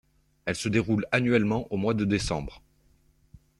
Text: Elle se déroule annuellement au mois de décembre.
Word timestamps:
Elle 0.45 0.55
se 0.55 0.67
déroule 0.67 1.05
annuellement 1.11 1.67
au 1.71 1.77
mois 1.77 1.93
de 1.93 2.05
décembre. 2.05 2.63